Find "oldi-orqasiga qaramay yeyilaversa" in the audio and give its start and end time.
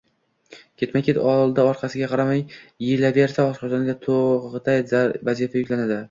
1.33-3.45